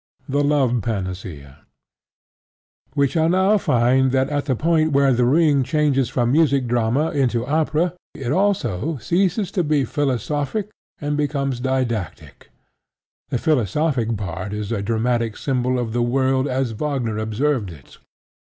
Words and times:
THE 0.27 0.43
LOVE 0.43 0.81
PANACEA 0.81 1.57
We 2.95 3.07
shall 3.07 3.29
now 3.29 3.59
find 3.59 4.11
that 4.11 4.29
at 4.31 4.45
the 4.45 4.55
point 4.55 4.93
where 4.93 5.13
The 5.13 5.25
Ring 5.25 5.61
changes 5.61 6.09
from 6.09 6.31
music 6.31 6.65
drama 6.65 7.11
into 7.11 7.45
opera, 7.45 7.93
it 8.15 8.31
also 8.31 8.97
ceases 8.97 9.51
to 9.51 9.63
be 9.63 9.85
philosophic, 9.85 10.71
and 10.99 11.15
becomes 11.15 11.59
didactic. 11.59 12.49
The 13.29 13.37
philosophic 13.37 14.17
part 14.17 14.53
is 14.53 14.71
a 14.71 14.81
dramatic 14.81 15.37
symbol 15.37 15.77
of 15.77 15.93
the 15.93 16.01
world 16.01 16.47
as 16.47 16.71
Wagner 16.71 17.19
observed 17.19 17.69
it. 17.69 17.99